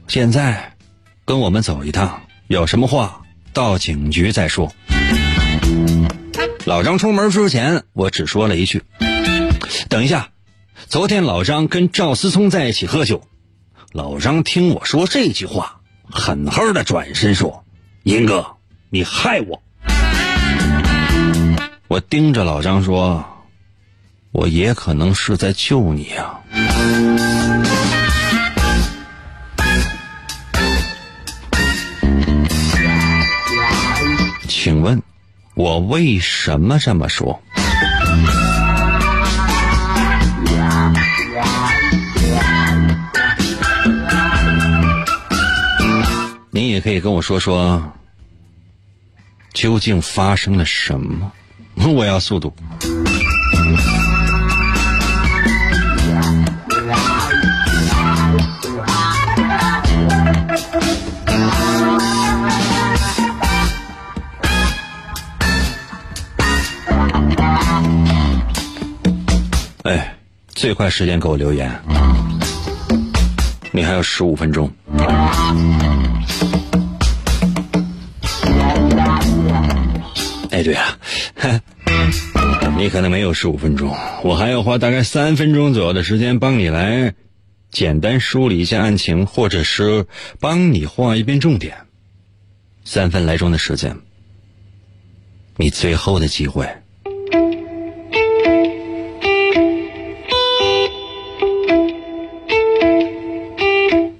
[0.07, 0.73] 现在
[1.23, 3.21] 跟我们走一趟，有什么话
[3.53, 4.73] 到警局再说。
[6.65, 8.81] 老张出门之前，我只说了一句
[9.87, 10.29] ：“等一下。”
[10.89, 13.21] 昨天老张跟赵思聪在一起喝酒，
[13.91, 15.80] 老张听我说这句话。
[16.11, 17.63] 狠狠的转身说
[18.03, 18.45] ：“银哥，
[18.89, 19.61] 你害我！”
[21.87, 23.25] 我盯着老张说
[24.31, 26.39] ：“我也可能是在救你啊。”
[34.47, 35.01] 请问，
[35.55, 37.41] 我为什么这么说？
[46.53, 47.81] 你也可以跟我说说，
[49.53, 51.31] 究竟发生了什么？
[51.95, 52.53] 我要速度。
[69.83, 70.15] 哎，
[70.49, 71.71] 最快时间给我留言。
[73.71, 74.69] 你还有十五分钟。
[80.61, 81.63] 哎，对了，
[82.77, 87.15] 你可能没有十五分钟，我还要花大概三分钟左右的时间帮你来
[87.71, 90.05] 简单梳理一下案情，或者是
[90.39, 91.77] 帮你画一遍重点。
[92.83, 93.97] 三分来钟的时间，
[95.57, 96.67] 你最后的机会。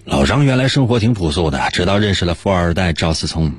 [0.06, 3.52] 老张原来生活挺朴素的，直到认识了富二代赵思聪。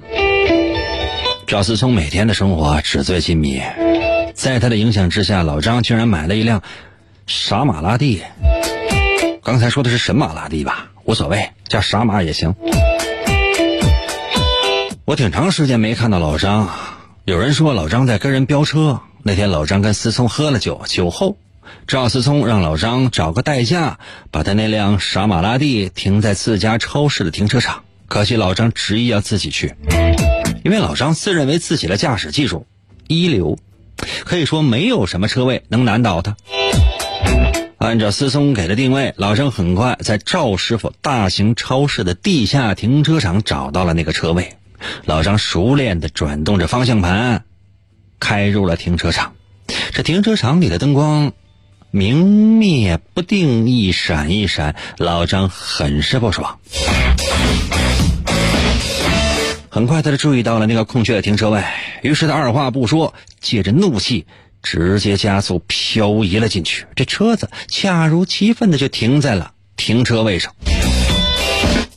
[1.53, 3.61] 赵思聪每天的生活纸醉金迷，
[4.33, 6.63] 在他的影响之下，老张居然买了一辆
[7.27, 8.23] 傻马拉蒂。
[9.43, 10.93] 刚才说的是神马拉蒂吧？
[11.05, 12.55] 无所谓，叫傻马也行。
[15.05, 16.71] 我挺长时间没看到老张，
[17.27, 19.03] 有人说老张在跟人飙车。
[19.23, 21.37] 那天老张跟思聪喝了酒，酒后
[21.87, 23.99] 赵思聪让老张找个代驾，
[24.31, 27.83] 把他那辆傻马拉蒂停在自家超市的停车场。
[28.09, 29.75] 可惜老张执意要自己去，
[30.65, 32.67] 因为老张自认为自己的驾驶技术
[33.09, 33.59] 一流，
[34.25, 36.37] 可以说没有什么车位能难倒他。
[37.79, 44.57] 按照思聪给的定位，老张很快在赵师傅大型超市的地下停车场找到了那个车位。
[45.05, 47.45] 老张熟练地转动着方向盘，
[48.21, 49.35] 开入了停车场。
[49.93, 51.33] 这停车场里的灯光
[51.91, 56.59] 明灭不定，一闪一闪，老张很是不爽。
[59.75, 61.65] 很快，他就注意到了那个空缺的停车位，
[62.03, 64.27] 于是他二话不说，借着怒气，
[64.63, 66.85] 直接加速漂移了进去。
[66.95, 70.55] 这车子恰如其分的就停在了 停车位上。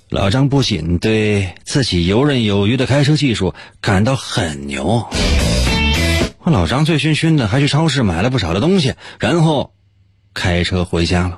[0.09, 5.05] 老张不仅对自己游刃有余的开车技术感到很牛，
[6.45, 9.73] 老张醉醺醺的还去超市买了不少的东西，然后
[10.33, 11.37] 开车回家了。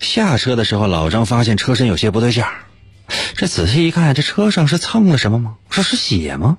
[0.00, 2.52] 下车的时候，老张发现车身有些不对劲儿。
[3.36, 5.56] 这仔细一看，这车上是蹭了什么吗？
[5.70, 6.58] 这是血吗？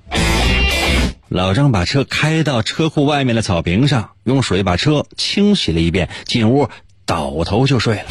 [1.30, 6.70] 老张把车开到车库外面的草坪上，用水把车清洗了一遍，进屋
[7.06, 8.04] 倒头就睡了。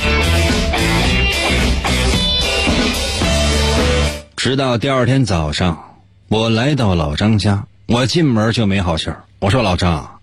[4.36, 9.22] 直到第二天早上，我来到老张家，我进门就没好气儿。
[9.38, 10.18] 我说：“老张，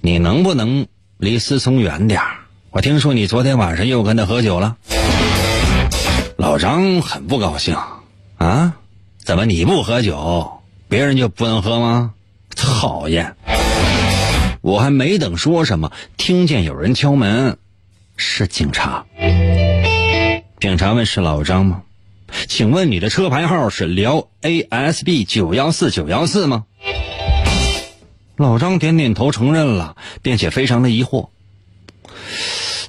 [0.00, 2.38] 你能不能离思聪远点儿？
[2.70, 4.76] 我听说你昨天晚上又跟他喝酒了。”
[6.44, 7.74] 老张很不高兴，
[8.36, 8.74] 啊，
[9.16, 12.12] 怎么你不喝酒，别人就不能喝吗？
[12.54, 13.34] 讨厌！
[14.60, 17.56] 我还没等说什么，听见有人敲门，
[18.18, 19.06] 是警察。
[20.60, 21.80] 警察问：“是老张吗？
[22.46, 26.66] 请问你的车牌号是辽 ASB 九幺四九幺四吗？”
[28.36, 31.30] 老张点点头，承认了，并且非常的疑惑。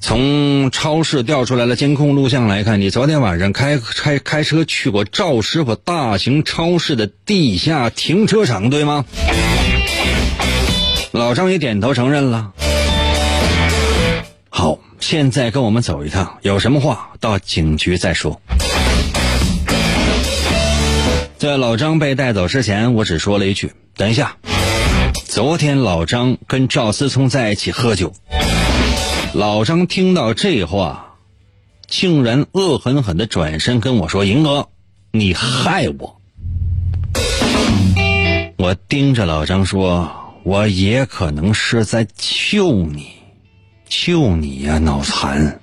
[0.05, 9.03] 从超市调出来的监控录像来看，你昨天晚上开开开车去过赵师傅大型超市的地下停车场，对吗？
[11.11, 12.51] 老张也点头承认了。
[14.49, 18.39] 好，现在跟我们走一趟，有什么话到警局再说。
[21.39, 24.37] 在老张被带走之前，我只说了一句：“等一下。”
[25.25, 28.13] 昨天老张跟赵思聪在一起喝酒。
[29.35, 31.17] 老张听到这话，
[31.87, 34.69] 竟然恶狠狠的转身跟我说：“银哥，
[35.11, 36.21] 你害我！”
[38.57, 40.09] 我盯着老张说
[40.43, 43.07] ：“我也可能是在救你，
[43.89, 45.59] 救你呀，脑残！”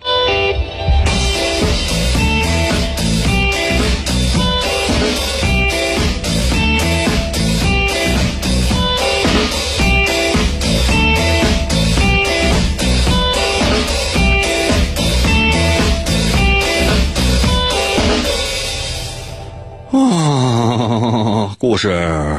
[21.62, 22.36] 故事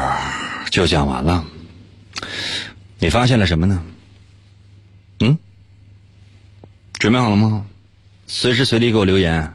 [0.69, 1.45] 就讲完了。
[2.99, 3.81] 你发现了什么呢？
[5.21, 5.37] 嗯，
[6.99, 7.65] 准备好了吗？
[8.27, 9.53] 随时随地给我留言。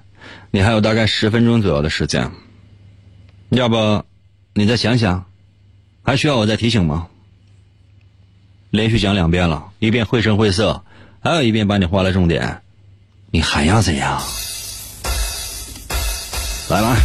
[0.51, 2.33] 你还有大概十分钟左右的时间，
[3.51, 4.07] 要不
[4.55, 5.27] 你再想想？
[6.03, 7.07] 还需要我再提醒吗？
[8.71, 10.83] 连续讲两遍了，一遍绘声绘色，
[11.21, 12.62] 还有一遍把你画了重点。
[13.31, 14.19] 你还要怎样？
[16.71, 16.97] 来吧。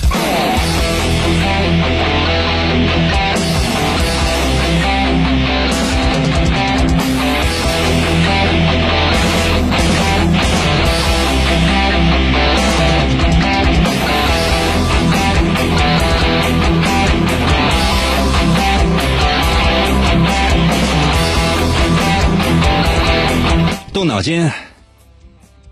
[24.03, 24.51] 动脑筋，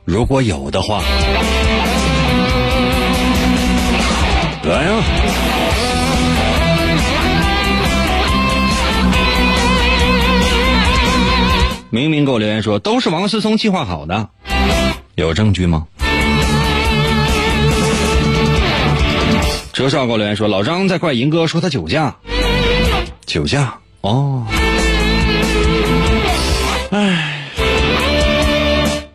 [0.06, 1.04] 如果有的话，
[4.64, 5.04] 来呀！
[11.90, 14.30] 明明给我留言说都是王思聪计划好的，
[15.16, 15.86] 有证据吗？
[19.74, 22.16] 哲少给我留言说老张在怪银哥说他酒驾，
[23.26, 24.48] 酒驾哦，
[26.92, 27.31] 唉。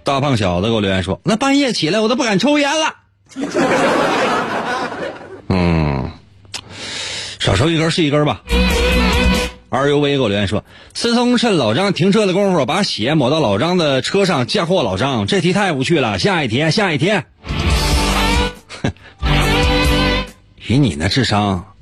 [0.06, 2.94] 大胖小子给我留言说：“那半夜起来我都不敢抽烟了。
[5.50, 6.08] ”嗯，
[7.40, 8.40] 少抽一根是一根吧。
[9.68, 15.26] RUV 给我留言说：“思聪趁老张停车的功夫，把血抹到老张的车上，嫁祸老张。
[15.26, 16.20] 这题太无趣了。
[16.20, 17.10] 下一题，下一题。
[18.80, 18.92] 哼，
[20.68, 21.74] 以你那智商，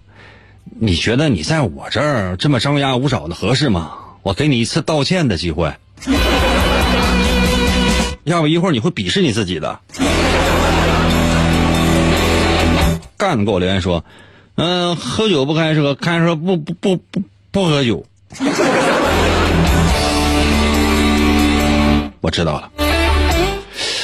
[0.81, 3.91] 你觉得你在我这儿这么张牙舞爪的合适吗？
[4.22, 5.70] 我给你一次道歉的机会，
[8.25, 9.79] 要不一会儿你会鄙视你自己的。
[13.16, 14.05] 干给我留言说，
[14.57, 18.05] 嗯、喝酒不开车，开车不不不不不喝酒。
[22.20, 22.70] 我知道了，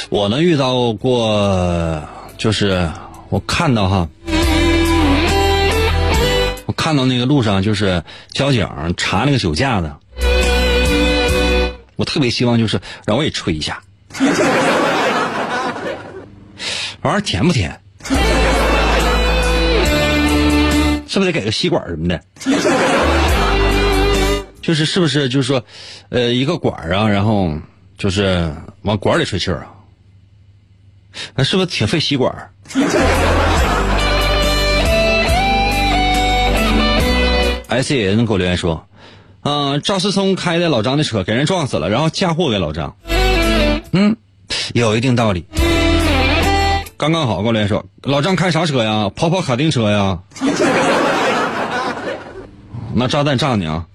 [0.09, 2.01] 我呢遇到过，
[2.37, 2.89] 就是
[3.29, 4.07] 我看到哈，
[6.67, 9.97] 我看到那个路上就是交警查那个酒驾的，
[11.95, 13.81] 我特别希望就是让我也吹一下，
[17.01, 17.79] 玩意儿甜不甜？
[21.07, 22.21] 是不是得给个吸管什么的？
[24.61, 25.63] 就是是不是就是说，
[26.09, 27.51] 呃，一个管儿啊，然后
[27.97, 28.53] 就是
[28.83, 29.67] 往管里吹气儿啊？
[31.35, 32.49] 那是不是挺费吸管儿？
[37.67, 38.85] S 也能给我留言说，
[39.43, 42.95] 嗯、赵思聪开的老张的车给人撞死了，然后嫁祸给老张。
[43.93, 44.15] 嗯，
[44.73, 45.43] 有一定道理。
[46.97, 49.09] 刚刚好，给我留言说，老张开啥车呀？
[49.15, 50.19] 跑跑卡丁车呀？
[52.93, 53.85] 那炸弹炸你啊！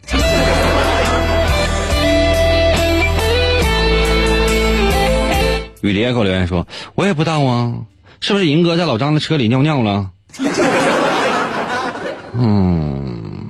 [5.82, 6.66] 雨蝶给我留言说
[6.96, 7.72] ：“我也不知道啊，
[8.20, 10.10] 是不是银哥在老张的车里尿尿了？”
[12.34, 13.46] 嗯，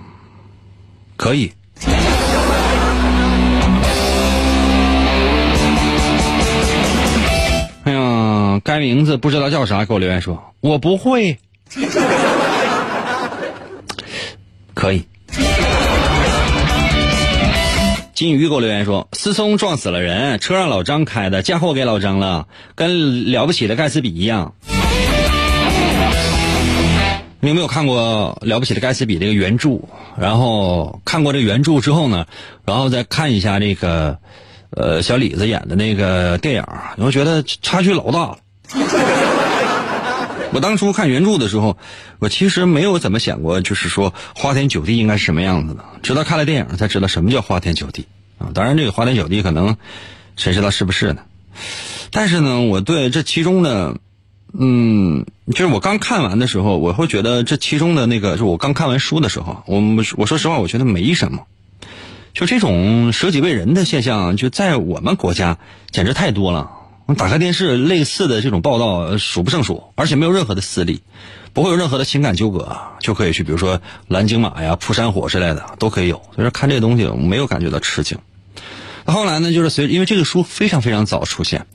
[1.16, 1.51] 可以。
[8.64, 11.38] 该名字不知道叫啥，给我留言说：“我不会。”
[14.74, 15.04] 可以。
[18.14, 24.54] 金鱼给我留言说：“思聪撞死了人，车让老张开的，嫁祸给老张了，跟了不起的盖茨比一样。”
[27.40, 29.82] 你有没有看过《了不起的盖茨比》这个原著？
[30.18, 32.26] 然后看过这原著之后呢，
[32.64, 34.18] 然后再看一下这个，
[34.70, 36.64] 呃，小李子演的那个电影，
[36.96, 38.38] 你会觉得差距老大了。
[40.52, 41.76] 我当初看原著的时候，
[42.18, 45.84] 我其实没有怎么想过，就是说花天酒地应该是什么样子的。
[46.02, 48.06] 直到看了电影才知道什么叫花天酒地
[48.38, 48.48] 啊！
[48.54, 49.76] 当然，这个花天酒地可能
[50.36, 51.22] 谁知道是不是呢？
[52.10, 53.96] 但是呢，我对这其中的，
[54.58, 59.82] 嗯，就是我刚看完的时候，我会觉得这其中的那个，就我刚看完书的时候，我
[60.16, 61.42] 我说实话，我觉得没什么。
[62.32, 65.58] 就这种舍己为人的现象，就在我们国家
[65.90, 66.70] 简直太多了。
[67.14, 71.02] 打开电视，类似的这种报道数不胜数，而且没有任何的私利，
[71.52, 76.16] 不会有任何的情感纠葛，就可以去，比如说蓝鲸马呀、扑山火之类的都可以有。
[76.34, 78.18] 所以说看这个东西，我没有感觉到吃惊。
[79.04, 81.66] 那后来呢，就是随因为这个书非常非常早出现，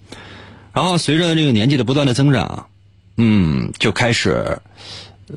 [0.73, 2.67] 然后随着这个年纪的不断的增长，
[3.15, 4.59] 嗯，就开始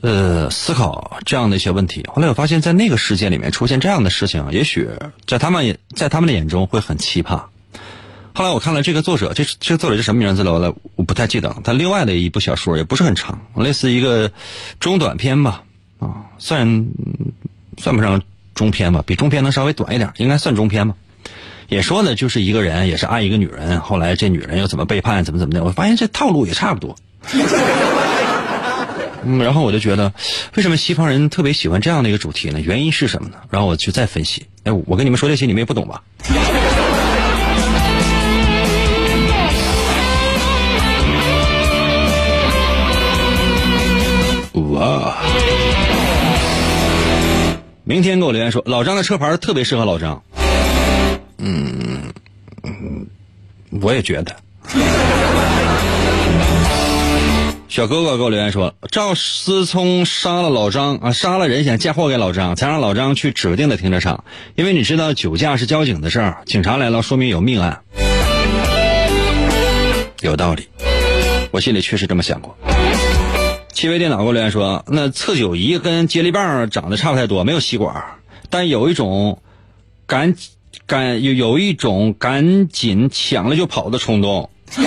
[0.03, 2.05] 呃思考这样的一些问题。
[2.13, 4.91] 后来我发现，在那个世界里面出现这样的事情，也许
[5.25, 7.45] 在他们也在他们的眼中会很奇葩。
[8.37, 10.75] 后来我看了这个作者，这这个作者是什么名字来了？
[10.97, 11.55] 我不太记得。
[11.63, 14.33] 他另外的一部小说也不是很长，类似一个
[14.81, 15.63] 中短篇吧，
[16.01, 16.89] 啊，算
[17.79, 18.21] 算不上
[18.53, 20.97] 中篇吧，比中篇能稍微短一点，应该算中篇吧。
[21.69, 25.63] 也说的就是一个人也是爱一个女人，后来这女人又怎么背叛，怎么怎么的。
[25.63, 26.97] 我发现这套路也差不多。
[29.27, 30.13] 嗯，然后我就觉得，
[30.57, 32.61] 为什么西方人特别喜欢这样的一个主题呢？
[32.61, 33.37] 原因是什么呢？
[33.49, 34.47] 然后我就再分析。
[34.65, 36.03] 哎，我跟你们说这些，你们也不懂吧？
[44.55, 45.17] 哇！
[47.83, 50.23] 明天给我留言说，老张的车牌特别适合老张。
[51.39, 52.13] 嗯
[52.63, 53.07] 嗯，
[53.83, 54.35] 我也觉得。
[57.69, 64.23] 小哥哥给我留言说，赵思聪杀了老张啊，杀了人想嫁祸给老张，才让老张去指定的停车场。
[64.55, 67.83] 因为你知道酒驾是交警的事儿，警察来了说明有命案。
[70.21, 70.69] 有道理，
[71.51, 72.57] 我心里确实这么想过。
[73.75, 78.05] 七维电脑给我留言说，那测酒仪跟接力棒长得差不太多，没有吸管，
[78.49, 79.43] 但有一种
[80.07, 80.37] 赶
[80.87, 84.49] 赶有有一种赶紧抢了就跑的冲动。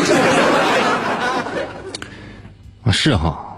[2.84, 3.58] 啊，是哈，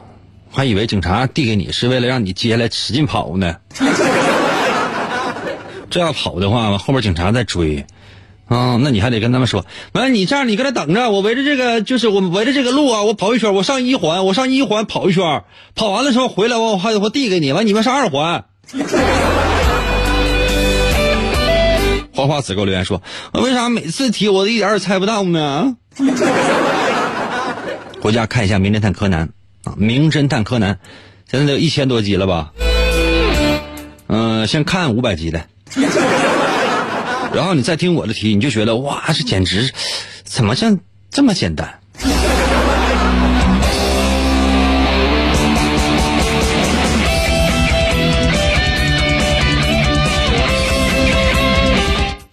[0.52, 3.56] 我还以为警察递给你是为了让你接下来使劲跑呢。
[5.92, 7.86] 这要跑的话，后面警察在追。
[8.50, 15.44] 啊、那你还得跟他们说，完你这样，你搁那等着，我围着这个，就是我围着这个路啊，我跑一圈，我上一环，我上一环跑一圈，
[15.76, 18.46] 跑完了之后回来，我还我递给你，完你们上二环。
[22.12, 23.02] 花花子给我留言说，
[23.34, 25.76] 为啥每次提我都一点也猜不到呢？
[28.02, 29.30] 回家看一下《名侦探柯南》
[29.70, 30.74] 啊，《名侦探柯南》
[31.30, 32.52] 现在都一千多集了吧？
[34.08, 35.46] 嗯先看五百集的，
[37.34, 39.72] 然后你再听我的题，你就觉得哇，这简直
[40.24, 41.80] 怎么像这么简单？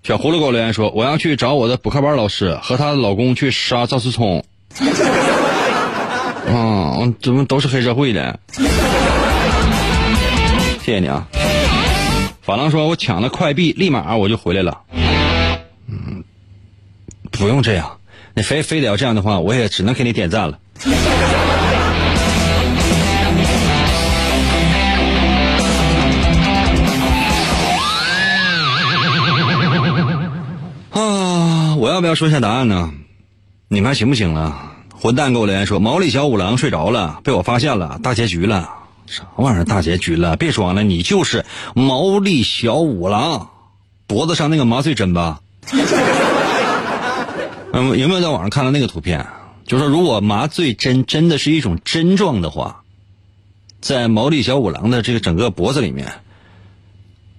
[0.02, 4.44] 小葫芦给我留言说：“我要去找我的补课班老师和她的老公去杀赵思聪。
[6.48, 8.38] ”啊，怎么都是黑社会的？
[10.84, 11.26] 谢谢你啊！
[12.46, 14.82] 法郎说：“我抢了快币，立马我就回来了。”
[15.90, 16.22] 嗯，
[17.32, 17.98] 不用这样，
[18.34, 20.56] 你非非得要这样的话，我也只能给你点赞了。
[30.92, 32.92] 啊，我要不要说一下答案呢？
[33.66, 34.56] 你们还行不行了？
[34.94, 38.70] 混蛋给我留言说毛利小五郎睡着了，被我发现了，大结局了。
[39.06, 40.36] 啥玩意儿大结局了？
[40.36, 41.44] 别装了，你就是
[41.74, 43.50] 毛利小五郎，
[44.06, 45.40] 脖子上那个麻醉针吧？
[47.72, 49.26] 嗯，有没有在网上看到那个图片？
[49.64, 52.82] 就说如果麻醉针真的是一种针状的话，
[53.80, 56.12] 在毛利小五郎的这个整个脖子里面，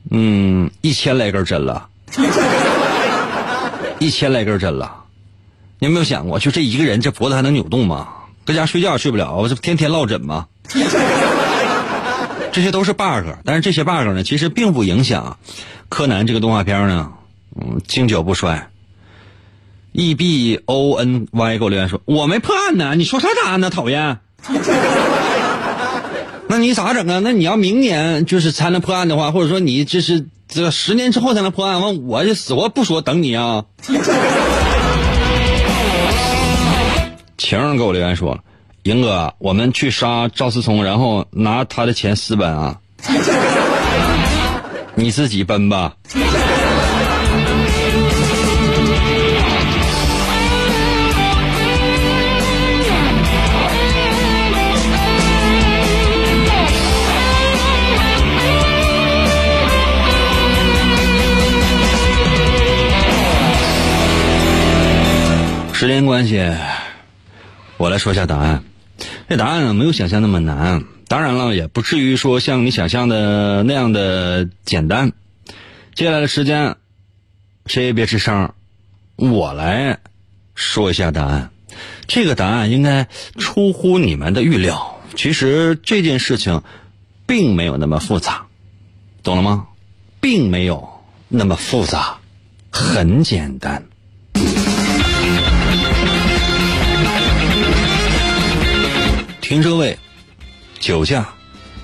[0.10, 1.90] 嗯，一千来根针了，
[4.00, 5.04] 一千来根针了。
[5.80, 8.08] 你有没有想过，就这一个人，这脖子还能扭动吗？
[8.46, 10.48] 搁家睡觉也睡不了，我这天天落枕吗？
[12.58, 15.38] 这些都是 bug，但是这些 bug 呢，其实并不影响
[15.90, 17.12] 柯南这个动画片呢，
[17.56, 18.70] 嗯，经久不衰。
[19.92, 23.70] E B O N Y 给我留言说：“我没破案呢，你说啥答案呢？
[23.70, 24.18] 讨厌。
[26.50, 27.20] 那你咋整啊？
[27.24, 33.66] 那你要明年就是才能破案的话，或者说你这是这十年之后才能破案，完我就死活不说等你啊。
[37.38, 38.42] ”晴儿给我留言说了
[38.88, 42.80] ：“赢哥，我们去杀赵思聪，然后拿他的钱私奔啊！
[44.96, 45.94] 你自己奔吧。”
[65.74, 66.42] 时间关系。
[67.80, 68.64] 我来说一下答案，
[69.28, 75.12] 这答案呢没有想象那么难，当然了，也不至于说像你想象的那样的简单。
[75.94, 76.76] 接下来的时间，
[77.66, 78.54] 谁也别吱声，
[79.16, 80.00] 我来
[80.56, 81.52] 说一下答案。
[82.08, 86.64] 这个答案应该出乎你们的预料，其实这件事情
[87.26, 88.48] 并没有那么复杂，
[89.24, 89.68] 懂了吗？
[90.20, 90.90] 并没有
[91.28, 92.18] 那么复杂，
[92.72, 93.86] 很简单。
[99.48, 99.98] 停车位、
[100.78, 101.26] 酒驾、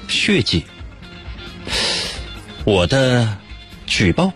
[0.09, 0.65] 血迹，
[2.65, 3.37] 我的
[3.85, 4.29] 举报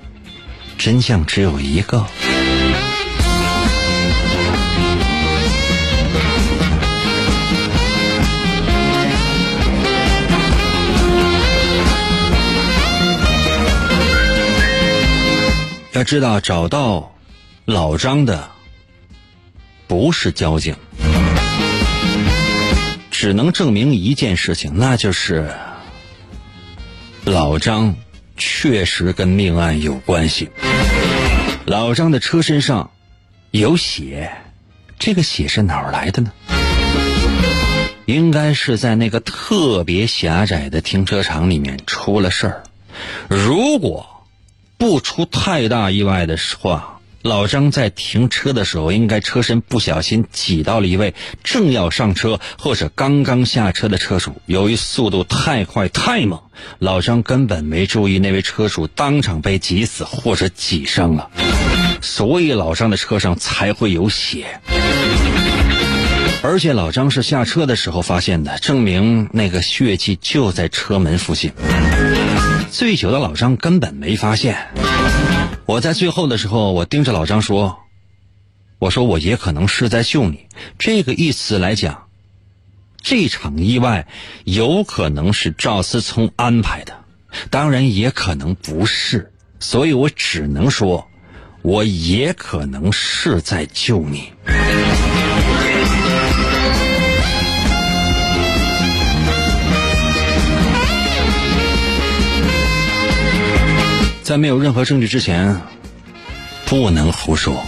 [0.77, 2.07] 真相只有一个。
[15.91, 17.13] 要知道，找到
[17.65, 18.49] 老张的
[19.85, 20.73] 不是交警。
[23.27, 25.51] 只能证明一件事情，那就是
[27.25, 27.93] 老张
[28.37, 30.49] 确实跟命案有关系。
[31.65, 32.89] 老张的车身上
[33.51, 34.31] 有血，
[34.97, 36.31] 这个血是哪儿来的呢？
[38.05, 42.63] 应该是在那个特别狭窄的停车场里面出了事儿。
[43.27, 44.25] 如果
[44.77, 46.96] 不出太大意外的话。
[47.27, 51.13] 老张在停车的时候，应该车身不小心挤到了一位
[51.43, 54.41] 正要上车或者刚刚下车的车主。
[54.45, 56.39] 由于速度太快太猛，
[56.79, 61.29] 老张根本没注意那位车主当场被挤死或者挤伤了，
[62.01, 64.61] 所以老张的车上才会有血。
[66.41, 71.51] 而且老张是下车的时候发现的，证明那个血迹就在车门附近。
[72.71, 74.55] 醉酒的老张根本没发现。
[75.67, 77.79] 我在最后的时候，我盯着老张说
[78.79, 80.47] ：“我说我也可能是在救你。”
[80.79, 82.07] 这个意思来讲，
[83.01, 84.07] 这场意外
[84.45, 87.03] 有可能是赵思聪安排的，
[87.49, 89.33] 当然也可能不是。
[89.59, 91.05] 所以我只能说，
[91.63, 94.31] 我也可能是在救你。
[104.27, 105.55] 在没有任何证据之前，
[106.65, 107.63] 不能胡说。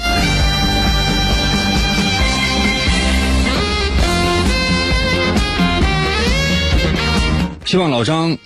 [7.64, 8.38] 希望老张，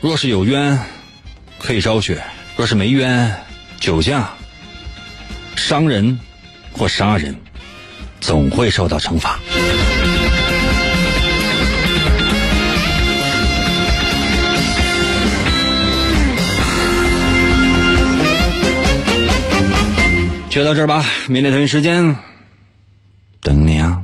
[0.00, 0.78] 若是有冤，
[1.58, 2.22] 可以昭雪，
[2.56, 3.34] 若是没冤，
[3.80, 4.30] 酒驾、
[5.56, 6.20] 伤人
[6.70, 7.34] 或杀人，
[8.20, 9.40] 总会受到惩罚。
[20.50, 22.16] 就到这儿吧，明天同一时间
[23.40, 24.02] 等你啊。